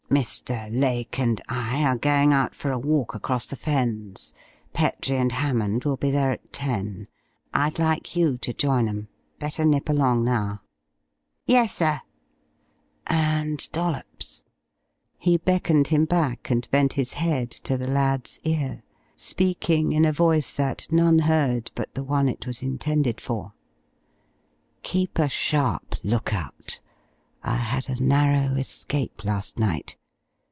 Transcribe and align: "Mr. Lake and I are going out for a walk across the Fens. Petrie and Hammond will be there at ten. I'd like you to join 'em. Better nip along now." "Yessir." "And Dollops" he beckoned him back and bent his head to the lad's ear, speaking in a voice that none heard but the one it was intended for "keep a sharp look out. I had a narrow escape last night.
"Mr. 0.11 0.67
Lake 0.77 1.17
and 1.17 1.39
I 1.47 1.85
are 1.85 1.95
going 1.95 2.33
out 2.33 2.53
for 2.53 2.69
a 2.69 2.77
walk 2.77 3.15
across 3.15 3.45
the 3.45 3.55
Fens. 3.55 4.33
Petrie 4.73 5.15
and 5.15 5.31
Hammond 5.31 5.85
will 5.85 5.95
be 5.95 6.11
there 6.11 6.31
at 6.33 6.51
ten. 6.51 7.07
I'd 7.53 7.79
like 7.79 8.13
you 8.13 8.37
to 8.39 8.51
join 8.51 8.89
'em. 8.89 9.07
Better 9.39 9.63
nip 9.63 9.87
along 9.87 10.25
now." 10.25 10.63
"Yessir." 11.47 12.01
"And 13.07 13.65
Dollops" 13.71 14.43
he 15.17 15.37
beckoned 15.37 15.87
him 15.87 16.03
back 16.03 16.49
and 16.51 16.69
bent 16.71 16.91
his 16.91 17.13
head 17.13 17.49
to 17.63 17.77
the 17.77 17.89
lad's 17.89 18.37
ear, 18.43 18.83
speaking 19.15 19.93
in 19.93 20.03
a 20.03 20.11
voice 20.11 20.51
that 20.57 20.87
none 20.91 21.19
heard 21.19 21.71
but 21.73 21.95
the 21.95 22.03
one 22.03 22.27
it 22.27 22.45
was 22.45 22.61
intended 22.61 23.21
for 23.21 23.53
"keep 24.83 25.17
a 25.17 25.29
sharp 25.29 25.95
look 26.03 26.33
out. 26.33 26.81
I 27.43 27.55
had 27.55 27.87
a 27.87 28.03
narrow 28.03 28.55
escape 28.57 29.23
last 29.23 29.57
night. 29.57 29.95